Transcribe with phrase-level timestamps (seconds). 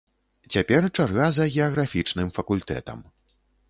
[0.55, 3.09] Цяпер чарга за геаграфічным факультэтам.